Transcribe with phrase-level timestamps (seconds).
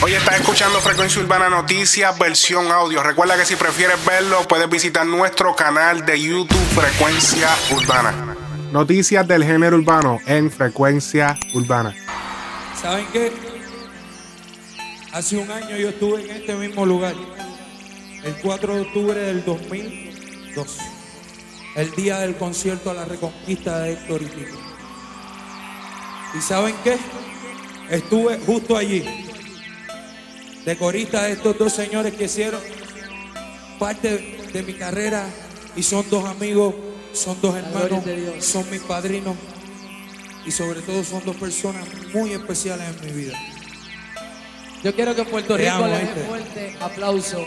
[0.00, 3.02] Hoy estás escuchando Frecuencia Urbana Noticias, versión audio.
[3.02, 8.36] Recuerda que si prefieres verlo, puedes visitar nuestro canal de YouTube Frecuencia Urbana.
[8.70, 11.96] Noticias del género urbano en Frecuencia Urbana.
[12.80, 13.32] ¿Saben qué?
[15.12, 17.14] Hace un año yo estuve en este mismo lugar,
[18.22, 20.78] el 4 de octubre del 2002,
[21.74, 24.58] el día del concierto a la reconquista de Héctor y Tito.
[26.38, 26.96] ¿Y saben qué?
[27.90, 29.27] Estuve justo allí,
[30.64, 32.60] de corista de estos dos señores que hicieron
[33.78, 35.26] parte de mi carrera
[35.76, 36.74] y son dos amigos,
[37.12, 38.02] son dos hermanos,
[38.40, 39.36] son mis padrinos
[40.44, 43.38] y sobre todo son dos personas muy especiales en mi vida.
[44.82, 46.20] Yo quiero que Puerto Rico amo, le dé ¿viste?
[46.24, 47.44] fuerte aplauso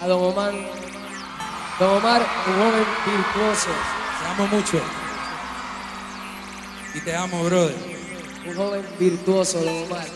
[0.00, 0.52] a Don Omar.
[1.80, 3.70] Don Omar, un joven virtuoso,
[4.20, 4.80] Te amo mucho.
[6.94, 7.74] Y te amo, brother.
[8.46, 10.06] un joven virtuoso, Don Omar.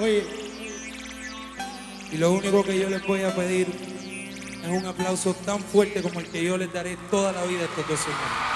[0.00, 0.26] Oye,
[2.12, 3.68] y lo único que yo les voy a pedir
[4.62, 7.64] es un aplauso tan fuerte como el que yo les daré toda la vida a
[7.64, 8.55] estos dos señores.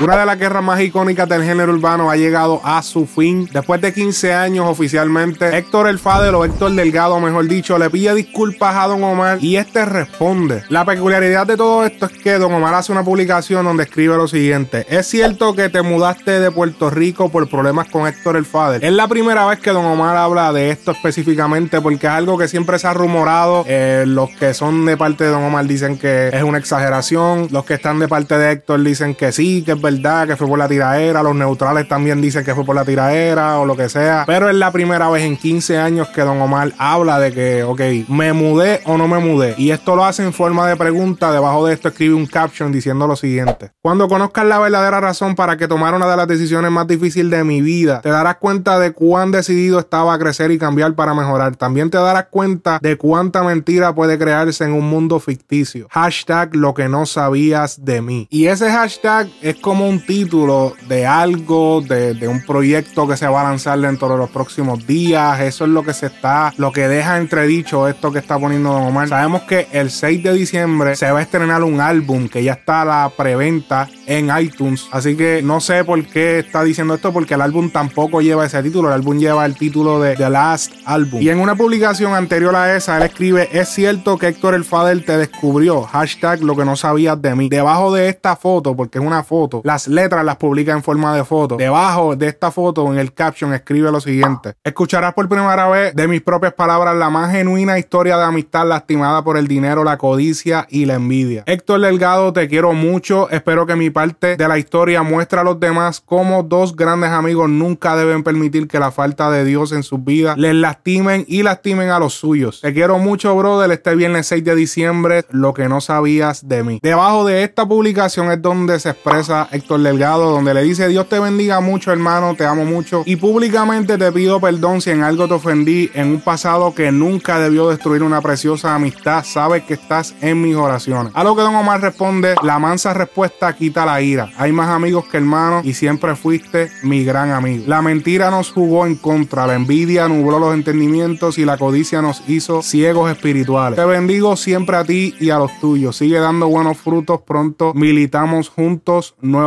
[0.00, 3.48] Una de las guerras más icónicas del género urbano ha llegado a su fin.
[3.52, 8.12] Después de 15 años oficialmente, Héctor El Fadel o Héctor Delgado, mejor dicho, le pide
[8.12, 10.64] disculpas a Don Omar y este responde.
[10.68, 14.26] La peculiaridad de todo esto es que Don Omar hace una publicación donde escribe lo
[14.26, 14.84] siguiente.
[14.88, 18.82] Es cierto que te mudaste de Puerto Rico por problemas con Héctor El Fadel.
[18.82, 22.48] Es la primera vez que Don Omar habla de esto específicamente porque es algo que
[22.48, 23.64] siempre se ha rumorado.
[23.68, 27.46] Eh, los que son de parte de Don Omar dicen que es una exageración.
[27.52, 30.58] Los que están de parte de Héctor dicen que sí, que verdad, que fue por
[30.58, 31.22] la tiraera.
[31.22, 34.24] Los neutrales también dicen que fue por la tiraera o lo que sea.
[34.26, 38.08] Pero es la primera vez en 15 años que Don Omar habla de que, ok,
[38.08, 39.54] me mudé o no me mudé.
[39.58, 41.30] Y esto lo hace en forma de pregunta.
[41.30, 43.72] Debajo de esto escribe un caption diciendo lo siguiente.
[43.82, 47.44] Cuando conozcas la verdadera razón para que tomara una de las decisiones más difíciles de
[47.44, 51.56] mi vida, te darás cuenta de cuán decidido estaba a crecer y cambiar para mejorar.
[51.56, 55.86] También te darás cuenta de cuánta mentira puede crearse en un mundo ficticio.
[55.90, 58.26] Hashtag lo que no sabías de mí.
[58.30, 63.40] Y ese hashtag es como un título de algo, de, un proyecto que se va
[63.40, 65.40] a lanzar dentro de los próximos días.
[65.40, 68.82] Eso es lo que se está, lo que deja entredicho esto que está poniendo Don
[68.82, 69.08] Omar.
[69.08, 72.82] Sabemos que el 6 de diciembre se va a estrenar un álbum que ya está
[72.82, 74.86] a la preventa en iTunes.
[74.90, 78.62] Así que no sé por qué está diciendo esto, porque el álbum tampoco lleva ese
[78.62, 78.88] título.
[78.88, 81.22] El álbum lleva el título de The Last Album.
[81.22, 85.04] Y en una publicación anterior a esa, él escribe: Es cierto que Héctor el Fadel
[85.04, 85.82] te descubrió.
[85.82, 87.48] Hashtag lo que no sabías de mí.
[87.48, 91.24] Debajo de esta foto, porque es una foto, las letras las publica en forma de
[91.24, 91.56] foto.
[91.56, 96.06] Debajo de esta foto, en el caption, escribe lo siguiente: Escucharás por primera vez de
[96.06, 100.66] mis propias palabras la más genuina historia de amistad lastimada por el dinero, la codicia
[100.68, 101.44] y la envidia.
[101.46, 103.30] Héctor Delgado, te quiero mucho.
[103.30, 107.48] Espero que mi parte de la historia muestre a los demás cómo dos grandes amigos
[107.48, 111.88] nunca deben permitir que la falta de Dios en sus vidas les lastimen y lastimen
[111.88, 112.60] a los suyos.
[112.60, 113.70] Te quiero mucho, brother.
[113.70, 116.80] Este viernes 6 de diciembre, lo que no sabías de mí.
[116.82, 121.20] Debajo de esta publicación es donde se expresa Héctor Delgado, donde le dice: Dios te
[121.20, 123.02] bendiga mucho, hermano, te amo mucho.
[123.06, 127.38] Y públicamente te pido perdón si en algo te ofendí en un pasado que nunca
[127.38, 129.24] debió destruir una preciosa amistad.
[129.24, 131.12] Sabes que estás en mis oraciones.
[131.14, 134.30] A lo que Don Omar responde: La mansa respuesta quita la ira.
[134.36, 137.64] Hay más amigos que hermanos y siempre fuiste mi gran amigo.
[137.68, 142.28] La mentira nos jugó en contra, la envidia nubló los entendimientos y la codicia nos
[142.28, 143.78] hizo ciegos espirituales.
[143.78, 145.96] Te bendigo siempre a ti y a los tuyos.
[145.96, 147.20] Sigue dando buenos frutos.
[147.24, 149.43] Pronto militamos juntos nuevamente.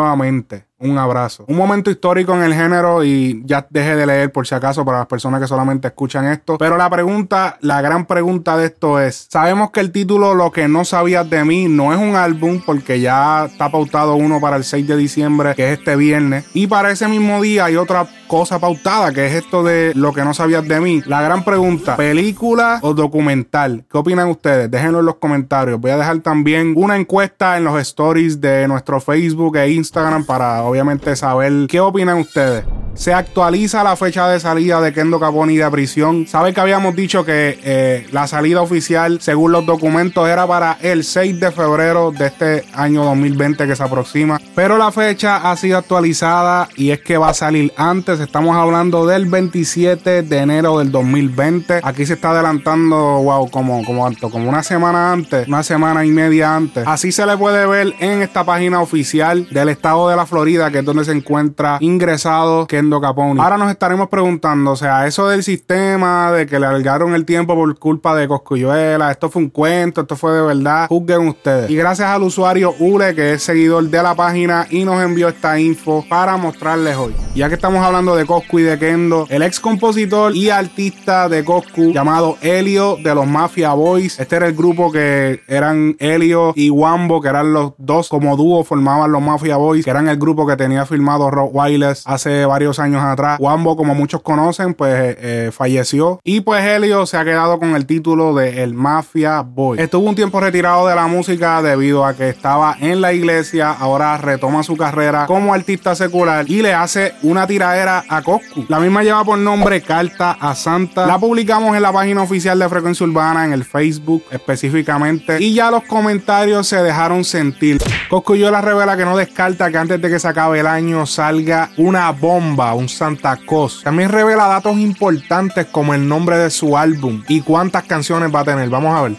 [0.79, 1.43] Un abrazo.
[1.47, 4.99] Un momento histórico en el género y ya dejé de leer por si acaso para
[4.99, 6.59] las personas que solamente escuchan esto.
[6.59, 10.67] Pero la pregunta, la gran pregunta de esto es, sabemos que el título Lo que
[10.67, 14.63] no sabías de mí no es un álbum porque ya está pautado uno para el
[14.63, 16.45] 6 de diciembre, que es este viernes.
[16.53, 20.23] Y para ese mismo día hay otra cosa pautada, que es esto de Lo que
[20.23, 21.01] no sabías de mí.
[21.05, 23.85] La gran pregunta, película o documental.
[23.91, 24.69] ¿Qué opinan ustedes?
[24.69, 25.79] Déjenlo en los comentarios.
[25.79, 30.63] Voy a dejar también una encuesta en los stories de nuestro Facebook e Instagram para
[30.63, 32.65] obviamente saber qué opinan ustedes.
[32.95, 36.25] Se actualiza la fecha de salida de Kendo Caponi de prisión.
[36.27, 41.03] Sabe que habíamos dicho que eh, la salida oficial, según los documentos, era para el
[41.03, 44.39] 6 de febrero de este año 2020 que se aproxima.
[44.55, 48.19] Pero la fecha ha sido actualizada y es que va a salir antes.
[48.19, 51.81] Estamos hablando del 27 de enero del 2020.
[51.83, 56.55] Aquí se está adelantando, wow, como, como, como una semana antes, una semana y media
[56.55, 56.83] antes.
[56.87, 60.79] Así se le puede ver en esta página oficial del estado de la Florida, que
[60.79, 63.41] es donde se encuentra ingresado Kendo Kendo Caponi.
[63.41, 67.53] Ahora nos estaremos preguntando, o sea, eso del sistema, de que le alargaron el tiempo
[67.53, 71.69] por culpa de Coscuyuela, esto fue un cuento, esto fue de verdad, juzguen ustedes.
[71.69, 75.59] Y gracias al usuario Ule, que es seguidor de la página y nos envió esta
[75.59, 77.13] info para mostrarles hoy.
[77.35, 81.43] Ya que estamos hablando de Coscu y de Kendo, el ex compositor y artista de
[81.43, 86.69] Coscu llamado Helio de los Mafia Boys, este era el grupo que eran Helio y
[86.69, 90.47] Wambo, que eran los dos como dúo formaban los Mafia Boys, que eran el grupo
[90.47, 93.39] que tenía firmado Rock Wireless hace varios años atrás.
[93.39, 97.85] Wambo, como muchos conocen, pues eh, falleció y pues Helio se ha quedado con el
[97.85, 99.79] título de El Mafia Boy.
[99.79, 104.17] Estuvo un tiempo retirado de la música debido a que estaba en la iglesia, ahora
[104.17, 108.65] retoma su carrera como artista secular y le hace una tiradera a Coscu.
[108.67, 111.05] La misma lleva por nombre Carta a Santa.
[111.05, 115.71] La publicamos en la página oficial de Frecuencia Urbana, en el Facebook específicamente, y ya
[115.71, 117.77] los comentarios se dejaron sentir.
[118.09, 121.05] Coscu yo la revela que no descarta que antes de que se acabe el año
[121.05, 123.83] salga una bomba, un Santa Claus.
[123.83, 128.45] También revela datos importantes como el nombre de su álbum y cuántas canciones va a
[128.45, 128.67] tener.
[128.69, 129.17] Vamos a ver.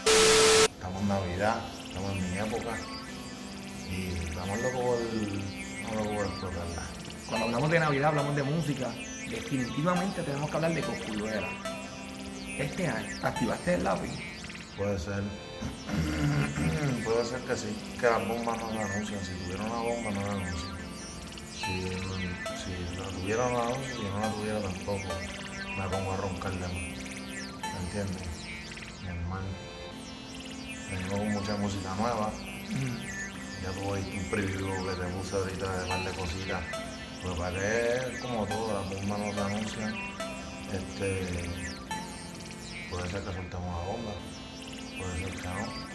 [0.73, 1.57] Estamos en Navidad,
[1.87, 2.75] estamos en mi época
[3.91, 6.83] y estamos locos por, estamos locos por explotarla.
[7.29, 8.89] Cuando hablamos de Navidad, hablamos de música.
[9.31, 11.49] Definitivamente tenemos que hablar de Cosculluela.
[12.59, 14.11] Este año, ¿activaste el lápiz?
[14.77, 15.23] Puede ser,
[17.05, 19.21] puede ser que sí, que las bombas no la anuncian.
[19.25, 20.78] Si tuviera una bomba, no la anuncian.
[21.59, 21.83] Si,
[22.63, 23.97] si la tuviera, la anuncian.
[23.97, 25.09] Si no la tuviera, tampoco
[25.77, 26.73] me pongo a roncar de más.
[26.73, 28.29] ¿Me entiendes?
[29.05, 29.45] Normal.
[30.91, 32.33] Vengo con mucha música nueva.
[33.63, 36.63] Ya tuve un preview que te puse ahorita de par de cositas.
[37.21, 39.95] Que es como todo, las bombas no se anuncian.
[40.73, 41.27] Este,
[42.91, 44.13] puede ser que soltemos la bomba,
[44.97, 45.88] puede ser que no.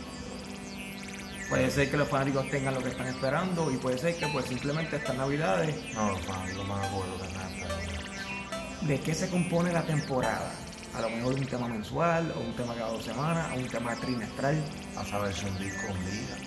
[1.54, 4.46] Puede ser que los fanáticos tengan lo que están esperando y puede ser que pues
[4.46, 8.88] simplemente estas navidades, No, los fanáticos van a coger lo que están esperando.
[8.88, 10.52] ¿de qué se compone la temporada?
[10.96, 13.96] A lo mejor un tema mensual, o un tema cada dos semanas, o un tema
[13.96, 14.64] trimestral.
[14.98, 16.38] A saber si un disco un día.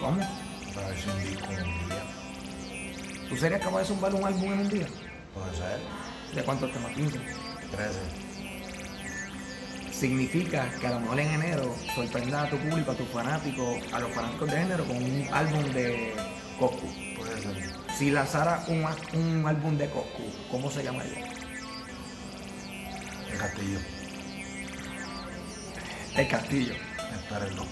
[0.00, 0.22] ¿Cómo?
[0.22, 3.28] A saber si un disco un día.
[3.28, 4.86] ¿Tú serías capaz de zumbar un álbum en un día?
[5.34, 5.78] Puede ser.
[6.34, 6.90] ¿De cuántos temas?
[6.94, 7.18] 15.
[7.70, 8.23] 13.
[9.98, 14.00] Significa que a lo mejor en enero sorprenda a tu público, a tus fanáticos, a
[14.00, 16.12] los fanáticos de género con un álbum de
[16.58, 16.86] Coscu.
[17.16, 17.72] Puede ser.
[17.96, 18.84] Si lanzara un,
[19.18, 21.24] un álbum de Coscu, ¿cómo se llamaría?
[23.32, 23.78] El castillo.
[26.16, 26.74] El Castillo.
[27.12, 27.66] Espérenlo.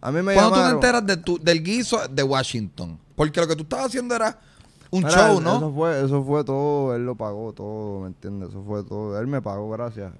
[0.00, 2.98] A mí me ¿Cuándo tú te enteras de tu- del guiso de Washington?
[3.16, 4.38] Porque lo que tú estabas haciendo era
[4.90, 5.72] un Mira, show, Eso ¿no?
[5.72, 8.50] fue, eso fue todo, él lo pagó todo, ¿me entiendes?
[8.50, 9.18] Eso fue todo.
[9.20, 10.12] Él me pagó, gracias.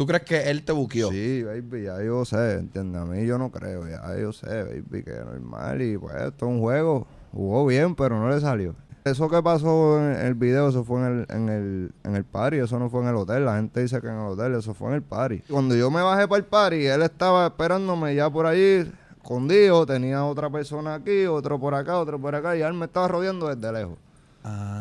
[0.00, 1.10] ¿Tú crees que él te buqueó?
[1.10, 3.02] Sí, baby, ya yo sé, ¿entiendes?
[3.02, 6.46] A mí yo no creo, ya yo sé, baby, que es normal y pues esto
[6.46, 7.06] es un juego.
[7.32, 8.74] Jugó bien, pero no le salió.
[9.04, 12.60] Eso que pasó en el video, eso fue en el, en el, en el party,
[12.60, 13.44] eso no fue en el hotel.
[13.44, 15.40] La gente dice que en el hotel, eso fue en el party.
[15.50, 19.84] Cuando yo me bajé para el party, él estaba esperándome ya por allí, escondido.
[19.84, 23.54] Tenía otra persona aquí, otro por acá, otro por acá, y él me estaba rodeando
[23.54, 23.98] desde lejos.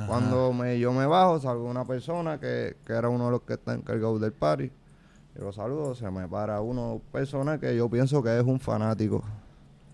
[0.07, 3.55] Cuando me, yo me bajo, salgo una persona que, que era uno de los que
[3.55, 4.71] está encargado del party.
[5.39, 9.23] Yo lo saludo, se me para una persona que yo pienso que es un fanático.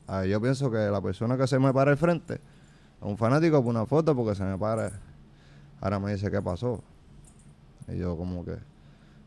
[0.07, 2.39] Ah, yo pienso que la persona que se me para al frente es
[3.01, 4.91] un fanático por una foto porque se me para.
[5.81, 6.81] Ahora me dice, ¿qué pasó?
[7.87, 8.57] Y yo como que...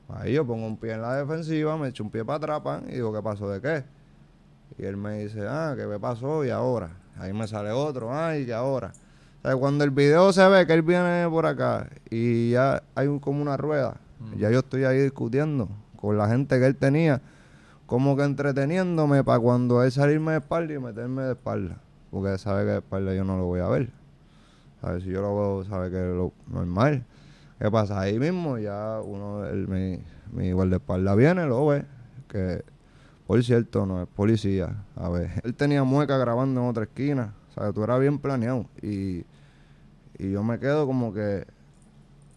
[0.09, 2.95] Ahí yo pongo un pie en la defensiva, me echo un pie para atrás, y
[2.95, 3.85] digo, ¿qué pasó de qué?
[4.77, 6.45] Y él me dice, ah, ¿qué me pasó?
[6.45, 6.91] Y ahora.
[7.17, 8.93] Ahí me sale otro, ay, ¿y ahora?
[9.39, 13.07] O sea, cuando el video se ve que él viene por acá y ya hay
[13.07, 14.01] un- como una rueda,
[14.37, 15.69] ya yo estoy ahí discutiendo
[16.01, 17.21] con la gente que él tenía,
[17.87, 21.79] como que entreteniéndome para cuando él salirme de espalda y meterme de espalda.
[22.11, 23.91] Porque él sabe que de espalda yo no lo voy a ver.
[24.81, 25.05] ¿Sabes?
[25.05, 27.05] Si yo lo veo, sabe que es lo normal.
[27.59, 28.01] ¿Qué pasa?
[28.01, 30.01] Ahí mismo ya uno, el, mi,
[30.33, 31.85] mi guardaespaldas viene, lo ve,
[32.29, 32.63] que
[33.27, 34.85] por cierto no es policía.
[34.95, 38.67] A ver, él tenía mueca grabando en otra esquina, o sea, tú era bien planeado
[38.81, 39.25] y,
[40.19, 41.47] y yo me quedo como que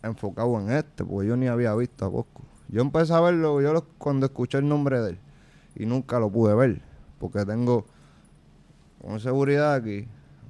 [0.02, 2.42] enfocado en este, porque yo ni había visto a Cosco.
[2.72, 5.20] Yo empecé a verlo yo lo- cuando escuché el nombre de él
[5.76, 6.82] y nunca lo pude ver,
[7.20, 7.86] porque tengo
[9.02, 10.08] una seguridad aquí,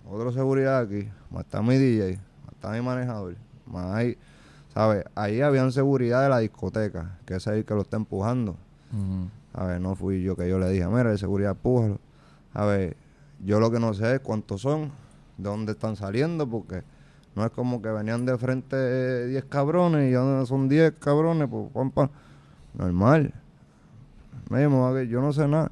[0.10, 3.36] otro seguridad aquí, más está mi DJ, más está mi manejador,
[3.66, 4.18] más hay,
[4.74, 5.06] ¿sabes?
[5.16, 8.56] Ahí habían seguridad de la discoteca, que es el que lo está empujando.
[9.54, 12.00] A ver, no fui yo que yo le dije, mira, de seguridad, pújalo.
[12.54, 12.98] A ver,
[13.44, 14.92] yo lo que no sé es cuántos son,
[15.38, 16.84] de dónde están saliendo, porque
[17.36, 21.48] no es como que venían de frente eh, 10 cabrones y ya son 10 cabrones,
[21.50, 22.10] pues pam, pam.
[22.74, 23.34] Normal.
[24.50, 25.72] "Mira, yo no sé nada.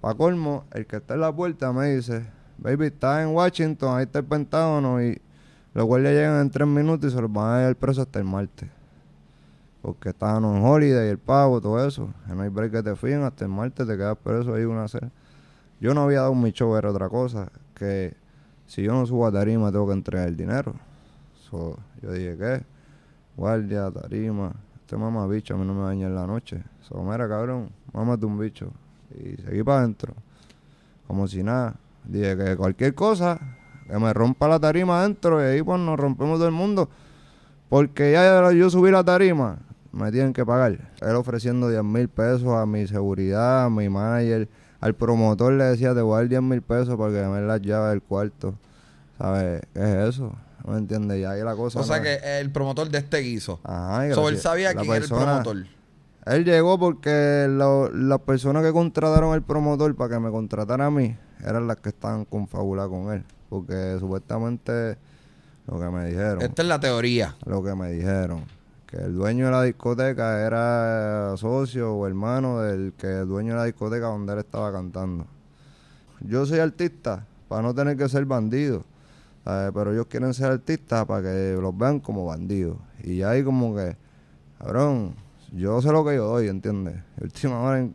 [0.00, 2.26] Pa' colmo, el que está en la puerta me dice,
[2.58, 5.20] baby, está en Washington, ahí está el Pentágono y
[5.72, 8.24] los guardias llegan en tres minutos y se los van a llevar preso hasta el
[8.24, 8.68] martes.
[9.82, 12.08] Porque estaban en holiday, el pago, todo eso.
[12.28, 15.10] No hay break que te fíen, hasta el martes te quedas preso ahí una cena.
[15.80, 17.48] Yo no había dado mi show, era otra cosa.
[17.74, 18.16] Que
[18.66, 20.74] si yo no subo a tarima, tengo que entregar el dinero.
[21.50, 22.62] So, yo dije, ¿qué?
[23.36, 24.52] Guardia, tarima.
[24.80, 26.62] Este mamá bicho, a mí no me baña en la noche.
[26.82, 28.70] So, mira, cabrón, mámate un bicho.
[29.10, 30.14] Y seguí para adentro.
[31.06, 31.74] Como si nada.
[32.04, 33.40] Dije que cualquier cosa,
[33.86, 36.88] que me rompa la tarima adentro y ahí pues nos rompemos todo el mundo.
[37.68, 39.58] Porque ya yo subí la tarima,
[39.90, 40.92] me tienen que pagar.
[41.00, 44.48] Él ofreciendo 10 mil pesos a mi seguridad, a mi manager,
[44.84, 47.48] al promotor le decía, te voy a dar 10 mil pesos para que me den
[47.48, 48.54] las llaves del cuarto.
[49.16, 49.62] ¿Sabes?
[49.72, 50.30] ¿Qué es eso?
[50.62, 51.20] ¿No me entiendes?
[51.20, 51.80] Y ahí la cosa...
[51.80, 53.60] O sea que el promotor de este guiso.
[53.64, 55.64] Ajá, y So, él sabía quién era el promotor.
[56.26, 61.16] Él llegó porque las personas que contrataron al promotor para que me contratara a mí
[61.42, 63.24] eran las que estaban confabuladas con él.
[63.48, 64.98] Porque supuestamente
[65.66, 67.36] lo que me dijeron, Esta es la teoría.
[67.46, 68.44] lo que me dijeron,
[68.86, 73.58] que el dueño de la discoteca era socio o hermano del que el dueño de
[73.58, 75.26] la discoteca donde él estaba cantando.
[76.20, 78.84] Yo soy artista para no tener que ser bandido.
[79.44, 82.78] Pero ellos quieren ser artistas para que los vean como bandidos.
[83.02, 83.96] Y hay como que,
[84.58, 85.14] cabrón,
[85.52, 86.96] yo sé lo que yo doy, ¿entiendes?
[87.20, 87.94] Última hora en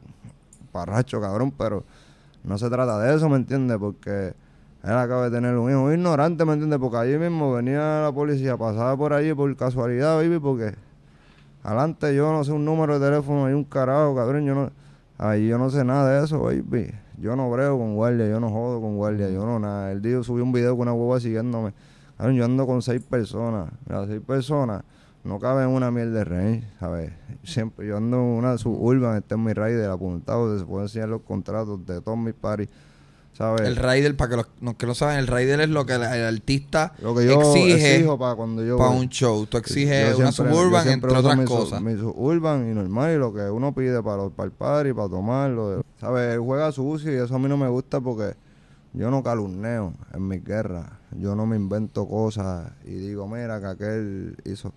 [0.71, 1.83] parracho, cabrón, pero
[2.43, 3.77] no se trata de eso, ¿me entiendes?
[3.79, 4.33] Porque
[4.83, 6.79] él acaba de tener un hijo ignorante, ¿me entiendes?
[6.79, 10.73] Porque allí mismo venía la policía, pasaba por allí por casualidad, baby, porque
[11.63, 14.71] adelante yo no sé un número de teléfono y un carajo, cabrón, yo no,
[15.17, 16.91] ahí yo no sé nada de eso, baby.
[17.21, 19.91] Yo no brego con guardia, yo no jodo con guardia, yo no nada.
[19.91, 21.73] El día subió un video con una hueva siguiéndome.
[22.17, 23.69] Cabrón, yo ando con seis personas.
[23.87, 24.83] Las seis personas
[25.25, 27.11] no caben en una miel de range, ¿sabes?
[27.43, 31.21] Siempre yo ando en una suburban, este es mi rider apuntado, se pueden enseñar los
[31.21, 32.69] contratos de todos mis paris,
[33.33, 33.61] ¿sabes?
[33.61, 36.25] El rider, para que los, que no saben, el rider es lo que el, el
[36.25, 39.45] artista Lo que yo exige para cuando yo para un show.
[39.45, 41.81] Tú exiges una siempre- suburban, entre otras mi cosas.
[41.81, 45.09] Mi suburban y normal, y lo que uno pide para, los, para el party, para
[45.09, 45.81] tomarlo.
[45.99, 46.33] ¿Sabes?
[46.35, 48.35] Él juega sucio y eso a mí no me gusta porque
[48.93, 50.99] yo no calumneo en mi guerra.
[51.17, 54.73] Yo no me invento cosas y digo, mira, que aquel hizo.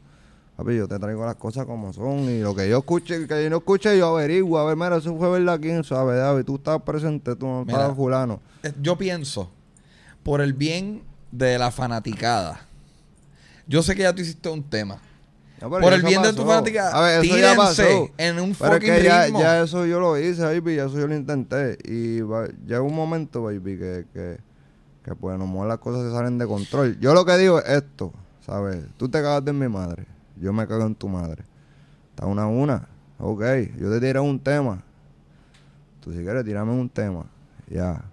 [0.62, 3.50] Papi, yo te traigo las cosas como son y lo que yo escuche, que yo
[3.50, 4.58] no escuche, yo averiguo.
[4.58, 6.44] A ver, mira, eso fue verdad quién sabe, David.
[6.44, 8.40] Tú estabas presente, tú no estabas fulano.
[8.62, 9.50] Eh, Yo pienso,
[10.22, 11.02] por el bien
[11.32, 12.60] de la fanaticada.
[13.66, 14.98] Yo sé que ya tú hiciste un tema.
[15.60, 17.82] No, Por el bien de tu fanática, A ver, eso ya pasó.
[18.18, 19.40] en un Pero es fucking que ya, ritmo.
[19.40, 21.78] ya eso yo lo hice, baby, ya eso yo lo intenté.
[21.84, 22.16] Y
[22.66, 24.38] llega un momento, baby, que, que,
[25.04, 26.98] que pues a lo mejor las cosas se salen de control.
[27.00, 28.12] Yo lo que digo es esto,
[28.44, 28.78] ¿sabes?
[28.96, 30.04] Tú te cagas de mi madre,
[30.36, 31.44] yo me cago en tu madre.
[32.10, 33.42] Está una a una, ok,
[33.78, 34.82] yo te tiré un tema.
[36.00, 37.26] Tú si quieres, tirame un tema,
[37.68, 38.04] ya.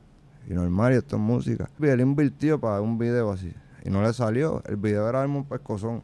[0.48, 1.70] Y normal, y esto es música.
[1.80, 3.54] Y él invirtió para un video así.
[3.84, 4.64] Y no le salió.
[4.66, 6.02] El video era un pescozón.